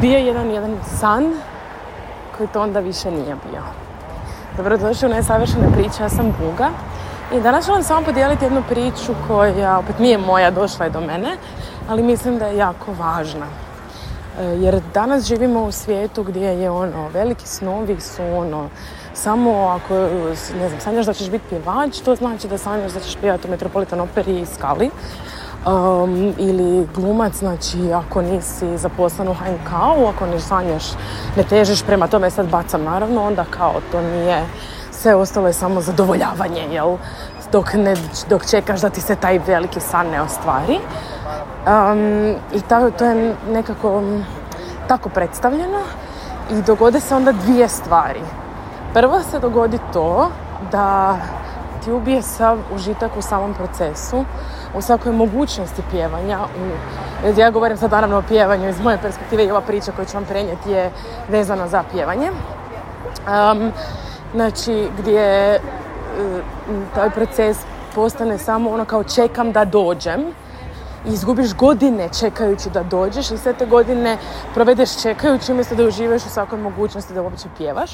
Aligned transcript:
bio 0.00 0.18
jedan 0.18 0.50
jedan 0.50 0.76
san 1.00 1.32
koji 2.36 2.48
to 2.48 2.62
onda 2.62 2.80
više 2.80 3.10
nije 3.10 3.36
bio. 3.50 3.62
Dobrodošli 4.56 5.08
u 5.08 5.10
nesavršene 5.10 5.72
priče, 5.72 6.02
ja 6.02 6.08
sam 6.08 6.34
Buga 6.40 6.68
i 7.32 7.40
danas 7.40 7.66
ću 7.66 7.72
samo 7.82 8.06
podijeliti 8.06 8.44
jednu 8.44 8.62
priču 8.68 9.14
koja 9.28 9.78
opet 9.78 9.98
nije 9.98 10.18
moja, 10.18 10.50
došla 10.50 10.84
je 10.84 10.90
do 10.90 11.00
mene, 11.00 11.36
ali 11.88 12.02
mislim 12.02 12.38
da 12.38 12.46
je 12.46 12.56
jako 12.56 12.92
važna. 12.98 13.46
E, 14.40 14.44
jer 14.44 14.80
danas 14.94 15.24
živimo 15.24 15.62
u 15.62 15.72
svijetu 15.72 16.22
gdje 16.22 16.46
je 16.46 16.70
ono, 16.70 17.08
veliki 17.08 17.48
snovi 17.48 18.00
su 18.00 18.22
ono, 18.22 18.68
samo 19.14 19.68
ako, 19.68 19.94
ne 20.60 20.68
znam, 20.68 20.80
sanjaš 20.80 21.06
da 21.06 21.12
ćeš 21.12 21.30
biti 21.30 21.44
pjevač, 21.48 22.00
to 22.00 22.14
znači 22.14 22.48
da 22.48 22.58
sanjaš 22.58 22.92
da 22.92 23.00
ćeš 23.00 23.16
pjevati 23.16 23.48
u 23.48 23.50
Metropolitan 23.50 24.00
operi 24.00 24.40
i 24.40 24.46
Skali. 24.46 24.90
Um, 25.66 26.34
ili 26.38 26.88
glumac, 26.94 27.34
znači 27.34 27.92
ako 27.92 28.22
nisi 28.22 28.78
zaposlen 28.78 29.28
u 29.28 29.34
HNK-u, 29.34 30.06
ako 30.06 30.26
ne 30.26 30.40
sanjaš, 30.40 30.84
ne 31.36 31.42
težiš 31.42 31.82
prema 31.82 32.06
tome, 32.06 32.30
sad 32.30 32.48
bacam 32.48 32.84
naravno, 32.84 33.22
onda 33.24 33.44
kao 33.50 33.74
to 33.92 34.00
nije, 34.00 34.44
sve 34.90 35.14
ostalo 35.14 35.46
je 35.46 35.52
samo 35.52 35.80
zadovoljavanje, 35.80 36.60
jel? 36.70 36.96
Dok, 37.52 37.74
ne, 37.74 37.96
dok 38.28 38.46
čekaš 38.50 38.80
da 38.80 38.90
ti 38.90 39.00
se 39.00 39.16
taj 39.16 39.38
veliki 39.46 39.80
san 39.80 40.06
ne 40.06 40.20
ostvari. 40.22 40.78
Um, 41.66 42.34
I 42.52 42.60
ta, 42.68 42.90
to 42.90 43.04
je 43.04 43.34
nekako 43.48 44.02
tako 44.88 45.08
predstavljeno 45.08 45.80
i 46.50 46.62
dogode 46.62 47.00
se 47.00 47.14
onda 47.14 47.32
dvije 47.32 47.68
stvari. 47.68 48.20
Prvo 48.94 49.20
se 49.30 49.38
dogodi 49.38 49.78
to 49.92 50.30
da 50.70 51.16
ti 51.84 51.92
ubije 51.92 52.22
sav 52.22 52.58
užitak 52.74 53.16
u 53.16 53.22
samom 53.22 53.54
procesu, 53.54 54.24
u 54.74 54.80
svakoj 54.80 55.12
mogućnosti 55.12 55.82
pjevanja. 55.90 56.38
U, 57.24 57.40
ja 57.40 57.50
govorim 57.50 57.76
sad 57.76 57.90
naravno 57.90 58.18
o 58.18 58.22
pjevanju 58.28 58.68
iz 58.68 58.80
moje 58.80 58.98
perspektive 59.02 59.44
i 59.44 59.50
ova 59.50 59.60
priča 59.60 59.92
koju 59.92 60.06
ću 60.06 60.14
vam 60.14 60.24
prenijeti 60.24 60.70
je 60.70 60.90
vezana 61.28 61.68
za 61.68 61.82
pjevanje. 61.92 62.30
Um, 62.30 63.72
znači, 64.34 64.88
gdje 64.98 65.60
taj 66.94 67.10
proces 67.10 67.56
postane 67.94 68.38
samo 68.38 68.70
ono 68.70 68.84
kao 68.84 69.04
čekam 69.04 69.52
da 69.52 69.64
dođem 69.64 70.20
i 71.06 71.12
izgubiš 71.12 71.54
godine 71.54 72.08
čekajući 72.20 72.70
da 72.70 72.82
dođeš 72.82 73.30
i 73.30 73.38
sve 73.38 73.52
te 73.52 73.66
godine 73.66 74.18
provedeš 74.54 75.02
čekajući 75.02 75.52
umjesto 75.52 75.74
da 75.74 75.84
uživaš 75.84 76.26
u 76.26 76.28
svakoj 76.28 76.58
mogućnosti 76.58 77.14
da 77.14 77.22
uopće 77.22 77.48
pjevaš 77.56 77.90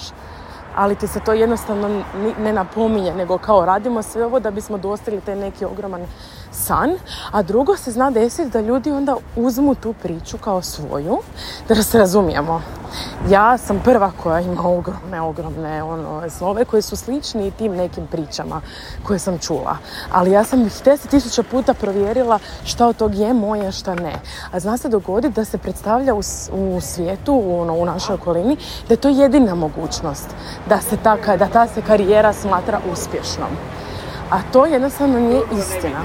ali 0.76 0.94
ti 0.94 1.06
se 1.06 1.20
to 1.20 1.32
jednostavno 1.32 2.02
ne 2.38 2.52
napominje, 2.52 3.14
nego 3.14 3.38
kao 3.38 3.64
radimo 3.64 4.02
sve 4.02 4.24
ovo 4.24 4.40
da 4.40 4.50
bismo 4.50 4.78
dostigli 4.78 5.20
taj 5.20 5.36
neki 5.36 5.64
ogroman 5.64 6.06
san, 6.52 6.90
a 7.32 7.42
drugo 7.42 7.76
se 7.76 7.90
zna 7.90 8.10
desiti 8.10 8.50
da 8.50 8.60
ljudi 8.60 8.90
onda 8.90 9.16
uzmu 9.36 9.74
tu 9.74 9.94
priču 10.02 10.38
kao 10.38 10.62
svoju, 10.62 11.18
da 11.68 11.82
se 11.82 11.98
razumijemo. 11.98 12.62
Ja 13.28 13.58
sam 13.58 13.80
prva 13.84 14.10
koja 14.22 14.40
ima 14.40 14.68
ogromne, 14.68 15.20
ogromne 15.20 15.82
ono, 15.82 16.30
snove 16.30 16.64
koje 16.64 16.82
su 16.82 16.96
slični 16.96 17.50
tim 17.50 17.76
nekim 17.76 18.06
pričama 18.06 18.60
koje 19.02 19.18
sam 19.18 19.38
čula. 19.38 19.76
Ali 20.12 20.30
ja 20.30 20.44
sam 20.44 20.66
ih 20.66 20.72
deset 20.84 21.10
tisuća 21.10 21.42
puta 21.42 21.74
provjerila 21.74 22.38
šta 22.64 22.86
od 22.86 22.96
tog 22.96 23.14
je 23.14 23.34
moje, 23.34 23.72
šta 23.72 23.94
ne. 23.94 24.14
A 24.52 24.60
zna 24.60 24.76
se 24.76 24.88
dogoditi 24.88 25.34
da 25.34 25.44
se 25.44 25.58
predstavlja 25.58 26.14
u, 26.14 26.20
u 26.52 26.80
svijetu, 26.80 27.60
ono, 27.60 27.74
u 27.74 27.84
našoj 27.84 28.14
okolini, 28.14 28.56
da 28.88 28.94
je 28.94 29.00
to 29.00 29.08
jedina 29.08 29.54
mogućnost 29.54 30.26
da, 30.68 30.80
se 30.80 30.96
ta, 30.96 31.16
da 31.36 31.46
ta 31.46 31.66
se 31.66 31.82
karijera 31.82 32.32
smatra 32.32 32.80
uspješnom. 32.92 33.50
A 34.30 34.38
to 34.52 34.66
jednostavno 34.66 35.20
nije 35.20 35.42
istina. 35.58 36.00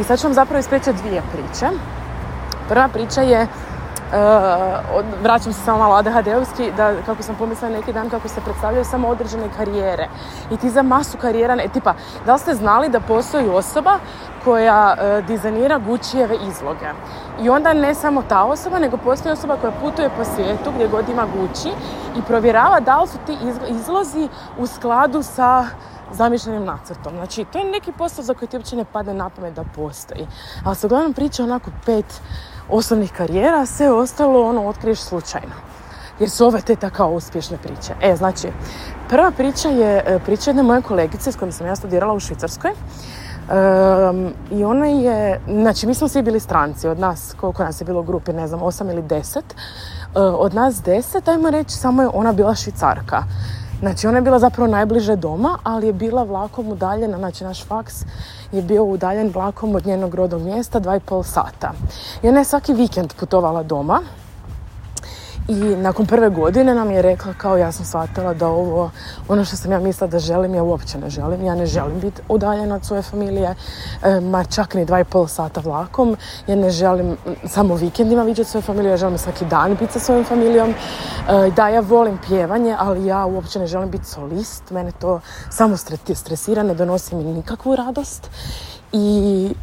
I 0.00 0.04
sad 0.04 0.20
ću 0.20 0.26
vam 0.26 0.34
zapravo 0.34 0.60
ispričati 0.60 0.98
dvije 1.02 1.22
priče. 1.32 1.66
Prva 2.68 2.88
priča 2.88 3.20
je 3.20 3.46
Uh, 4.08 4.14
vraćam 5.22 5.52
se 5.52 5.60
samo 5.60 5.78
malo 5.78 5.94
ADHD-ovski, 5.94 6.72
da 6.76 6.92
kako 7.06 7.22
sam 7.22 7.34
pomislila 7.34 7.72
neki 7.72 7.92
dan 7.92 8.10
kako 8.10 8.28
se 8.28 8.40
predstavljaju 8.40 8.84
samo 8.84 9.08
određene 9.08 9.48
karijere. 9.56 10.08
I 10.50 10.56
ti 10.56 10.70
za 10.70 10.82
masu 10.82 11.18
karijera, 11.18 11.54
ne, 11.54 11.68
tipa, 11.68 11.94
da 12.26 12.32
li 12.32 12.38
ste 12.38 12.54
znali 12.54 12.88
da 12.88 13.00
postoji 13.00 13.48
osoba 13.48 13.98
koja 14.44 14.94
uh, 14.94 15.26
dizajnira 15.26 15.78
Guccijeve 15.78 16.36
izloge? 16.48 16.86
I 17.40 17.50
onda 17.50 17.72
ne 17.72 17.94
samo 17.94 18.22
ta 18.22 18.44
osoba, 18.44 18.78
nego 18.78 18.96
postoji 18.96 19.32
osoba 19.32 19.56
koja 19.60 19.72
putuje 19.72 20.10
po 20.16 20.24
svijetu 20.24 20.70
gdje 20.74 20.88
god 20.88 21.08
ima 21.08 21.26
Gucci 21.36 21.68
i 22.16 22.22
provjerava 22.22 22.80
da 22.80 23.00
li 23.00 23.08
su 23.08 23.18
ti 23.26 23.36
izlozi 23.68 24.28
u 24.58 24.66
skladu 24.66 25.22
sa 25.22 25.64
zamišljenim 26.12 26.64
nacrtom. 26.64 27.12
Znači, 27.12 27.44
to 27.52 27.58
je 27.58 27.64
neki 27.64 27.92
posao 27.92 28.24
za 28.24 28.34
koji 28.34 28.48
ti 28.48 28.56
uopće 28.56 28.76
ne 28.76 28.84
pada 28.84 29.12
na 29.12 29.30
pamet 29.30 29.54
da 29.54 29.64
postoji. 29.64 30.26
Ali 30.64 30.76
se 30.76 30.86
uglavnom 30.86 31.12
priča 31.12 31.42
onako 31.44 31.70
pet 31.86 32.20
osnovnih 32.68 33.12
karijera, 33.12 33.66
sve 33.66 33.92
ostalo 33.92 34.48
ono 34.48 34.68
otkriješ 34.68 34.98
slučajno. 34.98 35.54
Jer 36.20 36.30
su 36.30 36.46
ove 36.46 36.60
te 36.60 36.76
tako 36.76 37.06
uspješne 37.06 37.58
priče. 37.58 37.94
E, 38.02 38.16
znači, 38.16 38.48
prva 39.08 39.30
priča 39.30 39.68
je 39.68 40.04
e, 40.06 40.18
priča 40.24 40.50
jedne 40.50 40.62
moje 40.62 40.82
kolegice 40.82 41.32
s 41.32 41.36
kojom 41.36 41.52
sam 41.52 41.66
ja 41.66 41.76
studirala 41.76 42.14
u 42.14 42.20
Švicarskoj. 42.20 42.70
Um, 43.48 44.32
I 44.50 44.64
ona 44.64 44.86
je, 44.86 45.40
znači 45.48 45.86
mi 45.86 45.94
smo 45.94 46.08
svi 46.08 46.22
bili 46.22 46.40
stranci, 46.40 46.88
od 46.88 46.98
nas, 46.98 47.34
koliko 47.40 47.64
nas 47.64 47.80
je 47.80 47.84
bilo 47.84 48.00
u 48.00 48.02
grupi, 48.02 48.32
ne 48.32 48.46
znam, 48.46 48.62
osam 48.62 48.90
ili 48.90 49.02
deset. 49.02 49.44
Uh, 49.54 49.54
od 50.14 50.54
nas 50.54 50.82
deset, 50.82 51.28
ajmo 51.28 51.50
reći, 51.50 51.76
samo 51.76 52.02
je 52.02 52.08
ona 52.12 52.32
bila 52.32 52.54
švicarka. 52.54 53.22
Znači 53.80 54.06
ona 54.06 54.18
je 54.18 54.22
bila 54.22 54.38
zapravo 54.38 54.70
najbliže 54.70 55.16
doma, 55.16 55.58
ali 55.62 55.86
je 55.86 55.92
bila 55.92 56.22
vlakom 56.22 56.68
udaljena, 56.68 57.18
znači 57.18 57.44
naš 57.44 57.64
faks 57.64 57.94
je 58.52 58.62
bio 58.62 58.84
udaljen 58.84 59.30
vlakom 59.34 59.74
od 59.74 59.86
njenog 59.86 60.14
rodnog 60.14 60.42
mjesta 60.42 60.78
dva 60.78 60.96
i 60.96 61.00
pol 61.00 61.22
sata. 61.22 61.72
I 62.22 62.28
ona 62.28 62.38
je 62.38 62.44
svaki 62.44 62.72
vikend 62.74 63.12
putovala 63.20 63.62
doma, 63.62 64.00
i 65.48 65.76
nakon 65.76 66.06
prve 66.06 66.30
godine 66.30 66.74
nam 66.74 66.90
je 66.90 67.02
rekla 67.02 67.32
kao 67.32 67.56
ja 67.56 67.72
sam 67.72 67.84
shvatila 67.84 68.34
da 68.34 68.46
ovo, 68.46 68.90
ono 69.28 69.44
što 69.44 69.56
sam 69.56 69.72
ja 69.72 69.78
mislila 69.78 70.10
da 70.10 70.18
želim, 70.18 70.54
ja 70.54 70.62
uopće 70.62 70.98
ne 70.98 71.10
želim. 71.10 71.44
Ja 71.44 71.54
ne 71.54 71.66
želim 71.66 72.00
biti 72.00 72.22
udaljena 72.28 72.74
od 72.74 72.84
svoje 72.84 73.02
familije, 73.02 73.54
e, 74.02 74.20
ma 74.20 74.44
čak 74.44 74.74
ni 74.74 74.84
dva 74.84 75.00
i 75.00 75.04
pol 75.04 75.26
sata 75.26 75.60
vlakom. 75.60 76.16
Ja 76.46 76.56
ne 76.56 76.70
želim 76.70 77.16
samo 77.46 77.74
vikendima 77.74 78.22
vidjeti 78.22 78.50
svoju 78.50 78.62
familiju, 78.62 78.90
ja 78.90 78.96
želim 78.96 79.18
svaki 79.18 79.44
dan 79.44 79.76
biti 79.80 79.92
sa 79.92 79.98
svojom 79.98 80.24
familijom. 80.24 80.70
E, 80.70 81.50
da, 81.56 81.68
ja 81.68 81.80
volim 81.80 82.18
pjevanje, 82.26 82.76
ali 82.78 83.06
ja 83.06 83.26
uopće 83.26 83.58
ne 83.58 83.66
želim 83.66 83.90
biti 83.90 84.04
solist. 84.04 84.70
Mene 84.70 84.92
to 84.92 85.20
samo 85.50 85.76
stresira, 86.14 86.62
ne 86.62 86.74
donosi 86.74 87.14
mi 87.14 87.24
nikakvu 87.24 87.76
radost. 87.76 88.30
I 88.92 89.54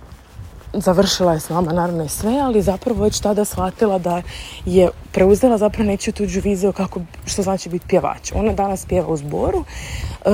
završila 0.82 1.34
je 1.34 1.40
s 1.40 1.50
nama 1.50 1.74
naravno 1.74 2.04
i 2.04 2.10
sve, 2.10 2.40
ali 2.40 2.62
zapravo 2.62 3.04
već 3.04 3.20
tada 3.20 3.46
shvatila 3.46 3.98
da 3.98 4.22
je 4.66 4.90
preuzela 5.12 5.58
zapravo 5.58 5.88
nečiju 5.88 6.14
tuđu 6.14 6.42
viziju 6.44 6.74
kako, 6.74 7.02
što 7.26 7.42
znači 7.42 7.70
biti 7.70 7.88
pjevač. 7.88 8.32
Ona 8.36 8.54
danas 8.54 8.86
pjeva 8.86 9.08
u 9.08 9.18
zboru, 9.18 9.64
e, 9.64 10.30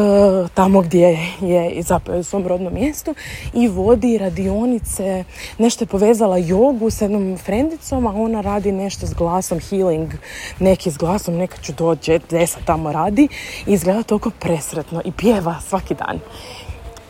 tamo 0.53 0.81
gdje 0.81 1.19
je 1.41 1.81
zapravo 1.83 2.19
u 2.19 2.23
svom 2.23 2.47
rodnom 2.47 2.73
mjestu 2.73 3.15
i 3.53 3.67
vodi 3.67 4.17
radionice, 4.17 5.23
nešto 5.57 5.83
je 5.83 5.87
povezala 5.87 6.37
jogu 6.37 6.89
s 6.89 7.01
jednom 7.01 7.37
frendicom, 7.37 8.07
a 8.07 8.13
ona 8.13 8.41
radi 8.41 8.71
nešto 8.71 9.07
s 9.07 9.13
glasom, 9.13 9.59
healing, 9.59 10.11
neki 10.59 10.91
s 10.91 10.97
glasom, 10.97 11.35
neka 11.35 11.57
ću 11.61 11.73
dođe, 11.77 12.19
desa 12.29 12.59
tamo 12.65 12.91
radi 12.91 13.27
i 13.67 13.73
izgleda 13.73 14.03
toliko 14.03 14.29
presretno 14.29 15.01
i 15.05 15.11
pjeva 15.11 15.55
svaki 15.67 15.95
dan. 15.95 16.19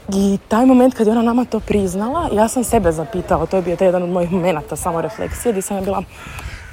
I 0.10 0.38
taj 0.48 0.66
moment 0.66 0.94
kad 0.94 1.08
je 1.08 1.12
ona 1.12 1.22
nama 1.22 1.46
to 1.46 1.60
priznala, 1.60 2.30
ja 2.34 2.48
sam 2.48 2.64
sebe 2.64 2.92
zapitala, 2.92 3.46
to 3.46 3.56
je 3.56 3.62
bio 3.62 3.76
taj 3.76 3.88
jedan 3.88 4.04
od 4.04 4.10
mojih 4.10 4.32
momenata 4.32 4.76
samo 4.76 5.02
refleksije, 5.02 5.52
gdje 5.52 5.62
sam 5.62 5.78
je 5.78 5.84
bila, 5.84 6.04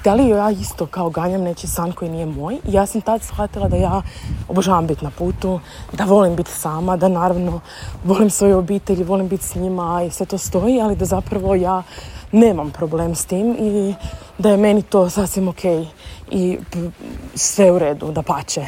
da 0.05 0.15
li 0.15 0.29
ja 0.29 0.51
isto 0.51 0.87
kao 0.87 1.11
ganjam 1.11 1.43
neći 1.43 1.67
san 1.67 1.93
koji 1.93 2.11
nije 2.11 2.27
moj? 2.27 2.55
I 2.55 2.73
ja 2.73 2.87
sam 2.87 3.01
tad 3.01 3.23
shvatila 3.23 3.69
da 3.69 3.77
ja 3.77 4.03
obožavam 4.49 4.87
biti 4.87 5.05
na 5.05 5.11
putu, 5.11 5.61
da 5.93 6.05
volim 6.05 6.37
biti 6.37 6.51
sama, 6.51 6.97
da 6.97 7.09
naravno 7.09 7.61
volim 8.05 8.31
svoju 8.31 8.59
obitelj, 8.59 9.05
volim 9.05 9.29
biti 9.29 9.45
s 9.45 9.55
njima 9.55 10.03
i 10.03 10.11
sve 10.11 10.27
to 10.27 10.39
stoji, 10.39 10.81
ali 10.81 10.97
da 10.97 11.05
zapravo 11.05 11.55
ja 11.55 11.83
nemam 12.33 12.71
problem 12.71 13.15
s 13.15 13.25
tim 13.25 13.57
i 13.59 13.95
da 14.39 14.51
je 14.51 14.57
meni 14.57 14.83
to 14.83 15.11
sasvim 15.11 15.49
ok 15.49 15.65
i 16.31 16.59
sve 17.35 17.73
u 17.73 17.79
redu, 17.79 18.13
da 18.13 18.23
pače 18.23 18.67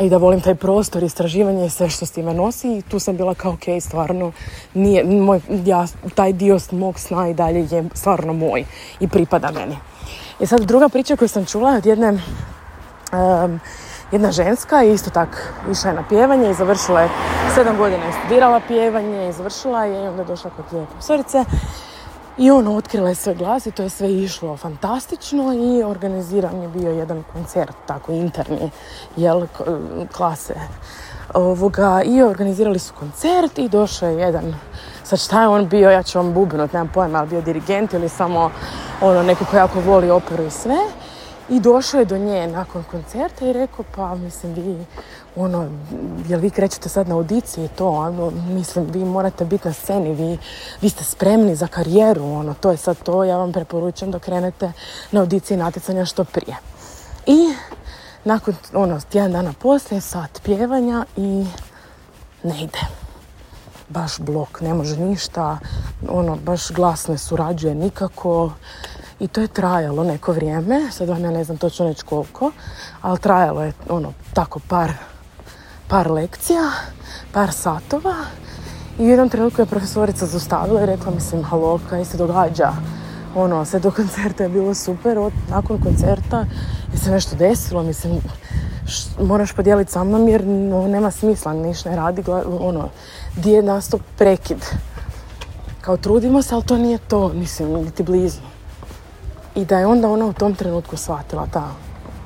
i 0.00 0.10
da 0.10 0.16
volim 0.16 0.40
taj 0.40 0.54
prostor, 0.54 1.02
istraživanje 1.02 1.66
i 1.66 1.70
sve 1.70 1.90
što 1.90 2.06
s 2.06 2.10
time 2.10 2.34
nosi 2.34 2.78
i 2.78 2.82
tu 2.82 2.98
sam 2.98 3.16
bila 3.16 3.34
kao 3.34 3.52
ok, 3.52 3.64
stvarno 3.80 4.32
nije, 4.74 5.04
moj, 5.04 5.40
ja, 5.64 5.86
taj 6.14 6.32
dio 6.32 6.58
mog 6.70 6.98
sna 6.98 7.28
i 7.28 7.34
dalje 7.34 7.68
je 7.70 7.84
stvarno 7.94 8.32
moj 8.32 8.64
i 9.00 9.08
pripada 9.08 9.50
meni. 9.50 9.76
I 10.40 10.46
sad 10.46 10.60
druga 10.60 10.88
priča 10.88 11.16
koju 11.16 11.28
sam 11.28 11.44
čula 11.44 11.70
od 11.70 11.86
jedne 11.86 12.08
um, 12.12 13.60
jedna 14.12 14.32
ženska 14.32 14.84
i 14.84 14.92
isto 14.92 15.10
tak 15.10 15.54
išla 15.70 15.90
je 15.90 15.96
na 15.96 16.04
pjevanje 16.08 16.50
i 16.50 16.54
završila 16.54 17.00
je 17.00 17.08
sedam 17.54 17.76
godina 17.76 18.04
je 18.04 18.12
studirala 18.12 18.60
pjevanje 18.68 19.28
i 19.28 19.32
završila 19.32 19.84
je 19.84 20.04
i 20.04 20.08
onda 20.08 20.22
je 20.22 20.26
došla 20.26 20.50
kod 20.56 20.64
profesorice 20.88 21.44
i 22.38 22.50
ono, 22.50 22.76
otkrila 22.76 23.08
je 23.08 23.14
sve 23.14 23.34
glas 23.34 23.66
i 23.66 23.70
to 23.70 23.82
je 23.82 23.90
sve 23.90 24.12
išlo 24.12 24.56
fantastično 24.56 25.52
i 25.52 25.82
organiziran 25.82 26.62
je 26.62 26.68
bio 26.68 26.90
jedan 26.90 27.24
koncert, 27.32 27.76
tako 27.86 28.12
interni, 28.12 28.70
jel, 29.16 29.46
klase 30.12 30.54
ovoga. 31.34 32.02
I 32.04 32.22
organizirali 32.22 32.78
su 32.78 32.94
koncert 32.94 33.58
i 33.58 33.68
došao 33.68 34.08
je 34.08 34.18
jedan, 34.18 34.54
sad 35.04 35.18
šta 35.18 35.42
je 35.42 35.48
on 35.48 35.68
bio, 35.68 35.90
ja 35.90 36.02
ću 36.02 36.18
vam 36.18 36.32
bubnut, 36.32 36.72
nemam 36.72 36.90
pojma, 36.94 37.18
ali 37.18 37.28
bio 37.28 37.40
dirigent 37.40 37.92
ili 37.92 38.08
samo 38.08 38.50
ono, 39.00 39.22
neko 39.22 39.44
ko 39.44 39.56
jako 39.56 39.80
voli 39.80 40.10
operu 40.10 40.44
i 40.44 40.50
sve. 40.50 40.76
I 41.48 41.60
došao 41.60 42.00
je 42.00 42.04
do 42.04 42.18
nje 42.18 42.46
nakon 42.46 42.84
koncerta 42.90 43.46
i 43.46 43.52
rekao, 43.52 43.84
pa 43.94 44.14
mislim 44.14 44.54
vi, 44.54 44.84
ono, 45.36 45.68
jel 46.28 46.40
vi 46.40 46.50
krećete 46.50 46.88
sad 46.88 47.08
na 47.08 47.14
audiciji 47.14 47.68
to, 47.68 47.88
ono, 47.88 48.30
mislim, 48.30 48.86
vi 48.90 49.04
morate 49.04 49.44
biti 49.44 49.68
na 49.68 49.74
sceni, 49.74 50.14
vi, 50.14 50.38
vi 50.80 50.88
ste 50.88 51.04
spremni 51.04 51.56
za 51.56 51.66
karijeru, 51.66 52.24
ono, 52.24 52.54
to 52.54 52.70
je 52.70 52.76
sad 52.76 53.02
to, 53.02 53.24
ja 53.24 53.36
vam 53.36 53.52
preporučujem 53.52 54.12
da 54.12 54.18
krenete 54.18 54.72
na 55.12 55.20
audiciji 55.20 55.56
natjecanja 55.56 56.04
što 56.04 56.24
prije. 56.24 56.56
I 57.26 57.54
nakon, 58.24 58.54
ono, 58.74 59.00
tjedan 59.00 59.32
dana 59.32 59.52
poslije, 59.62 60.00
sat 60.00 60.42
pjevanja 60.42 61.04
i 61.16 61.46
ne 62.42 62.62
ide. 62.62 62.80
Baš 63.88 64.18
blok, 64.18 64.60
ne 64.60 64.74
može 64.74 64.96
ništa, 64.96 65.58
ono, 66.08 66.36
baš 66.36 66.70
glas 66.70 67.08
ne 67.08 67.18
surađuje 67.18 67.74
nikako 67.74 68.50
i 69.20 69.28
to 69.28 69.40
je 69.40 69.48
trajalo 69.48 70.04
neko 70.04 70.32
vrijeme, 70.32 70.90
sad 70.90 71.08
vam 71.08 71.24
ja 71.24 71.30
ne 71.30 71.44
znam 71.44 71.56
točno 71.56 71.88
reći 71.88 72.04
koliko, 72.04 72.50
ali 73.00 73.18
trajalo 73.18 73.62
je 73.62 73.72
ono 73.88 74.12
tako 74.32 74.60
par, 74.68 74.92
par 75.88 76.10
lekcija, 76.10 76.70
par 77.32 77.52
satova. 77.52 78.14
I 78.98 79.02
u 79.02 79.08
jednom 79.08 79.28
trenutku 79.28 79.62
je 79.62 79.66
profesorica 79.66 80.26
zaustavila 80.26 80.82
i 80.82 80.86
rekla 80.86 81.12
mislim 81.12 81.42
halo 81.42 81.80
kaj 81.90 82.04
se 82.04 82.16
događa? 82.16 82.72
Ono 83.34 83.64
sve 83.64 83.80
do 83.80 83.90
koncerta 83.90 84.42
je 84.42 84.48
bilo 84.48 84.74
super. 84.74 85.18
Od, 85.18 85.32
nakon 85.50 85.80
koncerta 85.80 86.44
je 86.92 86.98
se 86.98 87.10
nešto 87.10 87.36
desilo 87.36 87.82
mislim 87.82 88.20
moraš 89.20 89.52
podijeliti 89.52 89.92
sa 89.92 90.04
mnom 90.04 90.28
jer 90.28 90.46
no, 90.46 90.88
nema 90.88 91.10
smisla 91.10 91.52
ništa 91.52 91.90
ne 91.90 91.96
radi 91.96 92.22
ono 92.60 92.88
di 93.36 93.50
je 93.50 93.62
nastao 93.62 94.00
prekid. 94.18 94.64
Kao 95.80 95.96
trudimo 95.96 96.42
se 96.42 96.54
ali 96.54 96.64
to 96.64 96.76
nije 96.76 96.98
to 96.98 97.28
mislim 97.28 97.72
niti 97.72 98.02
blizu 98.02 98.53
i 99.54 99.64
da 99.64 99.78
je 99.78 99.86
onda 99.86 100.08
ona 100.08 100.26
u 100.26 100.32
tom 100.32 100.54
trenutku 100.54 100.96
shvatila, 100.96 101.46
ta 101.52 101.70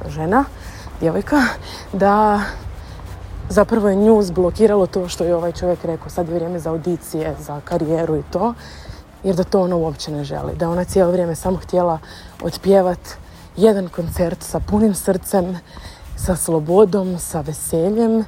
žena, 0.08 0.44
djevojka, 1.00 1.42
da 1.92 2.40
zapravo 3.48 3.88
je 3.88 3.96
nju 3.96 4.22
zblokiralo 4.22 4.86
to 4.86 5.08
što 5.08 5.24
je 5.24 5.34
ovaj 5.34 5.52
čovjek 5.52 5.84
rekao, 5.84 6.10
sad 6.10 6.28
je 6.28 6.34
vrijeme 6.34 6.58
za 6.58 6.70
audicije, 6.70 7.36
za 7.40 7.60
karijeru 7.60 8.16
i 8.16 8.22
to, 8.30 8.54
jer 9.24 9.36
da 9.36 9.44
to 9.44 9.62
ona 9.62 9.76
uopće 9.76 10.12
ne 10.12 10.24
želi. 10.24 10.56
Da 10.56 10.70
ona 10.70 10.84
cijelo 10.84 11.10
vrijeme 11.10 11.34
samo 11.34 11.56
htjela 11.56 11.98
otpjevat 12.42 13.00
jedan 13.56 13.88
koncert 13.88 14.42
sa 14.42 14.60
punim 14.60 14.94
srcem, 14.94 15.58
sa 16.16 16.36
slobodom, 16.36 17.18
sa 17.18 17.40
veseljem 17.40 18.24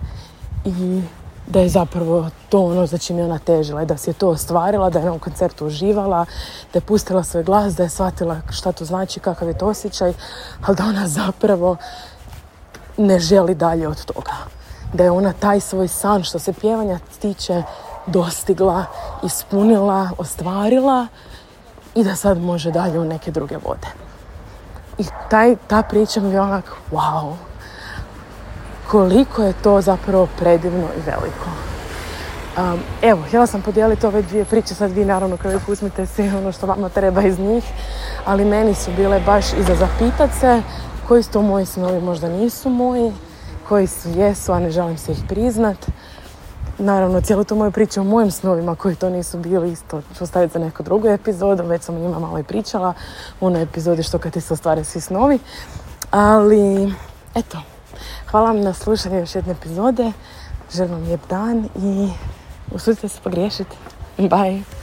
i 0.65 1.03
da 1.47 1.61
je 1.61 1.69
zapravo 1.69 2.31
to 2.49 2.65
ono 2.65 2.87
za 2.87 2.99
čim 2.99 3.19
je 3.19 3.25
ona 3.25 3.39
težila 3.39 3.83
i 3.83 3.87
da 3.87 3.97
si 3.97 4.11
je 4.11 4.15
to 4.15 4.29
ostvarila, 4.29 4.91
da 4.91 4.99
je 4.99 5.05
na 5.05 5.19
koncertu 5.19 5.67
uživala, 5.67 6.25
da 6.73 6.77
je 6.77 6.81
pustila 6.81 7.23
svoj 7.23 7.43
glas, 7.43 7.75
da 7.75 7.83
je 7.83 7.89
shvatila 7.89 8.41
šta 8.51 8.73
to 8.73 8.85
znači, 8.85 9.21
kakav 9.21 9.49
je 9.49 9.59
to 9.59 9.67
osjećaj, 9.67 10.13
ali 10.67 10.77
da 10.77 10.85
ona 10.85 11.09
zapravo 11.09 11.77
ne 12.97 13.19
želi 13.19 13.55
dalje 13.55 13.89
od 13.89 14.05
toga. 14.05 14.33
Da 14.93 15.05
je 15.05 15.11
ona 15.11 15.33
taj 15.33 15.61
svoj 15.61 15.89
san 15.89 16.23
što 16.23 16.39
se 16.39 16.53
pjevanja 16.53 16.99
tiče 17.21 17.63
dostigla, 18.07 18.85
ispunila, 19.23 20.11
ostvarila 20.19 21.07
i 21.95 22.05
da 22.05 22.17
sad 22.17 22.39
može 22.39 22.71
dalje 22.71 22.99
u 22.99 23.05
neke 23.05 23.31
druge 23.31 23.57
vode. 23.57 23.89
I 24.99 25.05
taj, 25.31 25.57
ta 25.67 25.83
priča 25.83 26.21
mi 26.21 26.31
je 26.31 26.41
onak, 26.41 26.73
wow, 26.93 27.33
koliko 28.91 29.43
je 29.43 29.53
to 29.53 29.81
zapravo 29.81 30.29
predivno 30.39 30.89
i 30.97 31.01
veliko. 31.07 31.51
Um, 32.59 32.81
evo, 33.03 33.23
htjela 33.23 33.47
sam 33.47 33.63
podijeliti 33.63 34.07
ove 34.07 34.23
dvije 34.23 34.45
priče, 34.45 34.75
sad 34.75 34.91
vi 34.91 35.05
naravno 35.05 35.37
kada 35.37 35.55
ih 35.55 35.69
uzmite 35.69 36.07
si 36.07 36.23
ono 36.23 36.53
što 36.53 36.67
vama 36.67 36.89
treba 36.89 37.23
iz 37.23 37.39
njih, 37.39 37.65
ali 38.25 38.45
meni 38.45 38.75
su 38.75 38.91
bile 38.97 39.21
baš 39.21 39.53
i 39.53 39.63
za 39.63 39.75
zapitat 39.75 40.31
se 40.41 40.63
koji 41.09 41.23
su 41.23 41.31
to 41.31 41.43
moji 41.43 41.67
snovi, 41.67 42.01
možda 42.01 42.29
nisu 42.29 42.71
moji, 42.71 43.13
koji 43.69 43.87
su 43.87 44.09
jesu, 44.09 44.53
a 44.53 44.59
ne 44.61 44.71
želim 44.71 44.99
se 44.99 45.13
ih 45.13 45.19
priznat. 45.29 45.87
Naravno, 46.79 47.21
cijelu 47.21 47.45
tu 47.45 47.57
moju 47.57 47.71
priču 47.71 48.01
o 48.01 48.05
mojim 48.05 48.31
snovima 48.31 48.75
koji 48.75 48.95
to 48.95 49.11
nisu 49.11 49.39
bili 49.39 49.73
isto 49.73 50.03
ću 50.19 50.25
ostaviti 50.25 50.53
za 50.53 50.59
neku 50.59 50.83
drugu 50.83 51.09
epizodu, 51.09 51.67
već 51.67 51.83
sam 51.83 51.97
o 51.97 51.99
njima 51.99 52.19
malo 52.19 52.39
i 52.39 52.43
pričala 52.43 52.95
u 53.41 53.47
onoj 53.47 53.63
epizodi 53.63 54.03
što 54.03 54.19
kad 54.19 54.33
ti 54.33 54.41
se 54.41 54.55
ostvare 54.55 54.85
svi 54.85 55.01
snovi. 55.01 55.39
Ali, 56.11 56.95
eto, 57.35 57.59
Hvala 58.31 58.47
vam 58.47 58.61
na 58.61 58.75
slušanju 58.75 59.19
još 59.19 59.35
jedne 59.35 59.53
epizode. 59.53 60.13
Želim 60.75 60.93
vam 60.93 61.03
lijep 61.03 61.21
dan 61.29 61.69
i 61.77 62.11
usudite 62.75 63.09
se 63.09 63.21
pogriješiti. 63.23 63.77
Bye! 64.19 64.80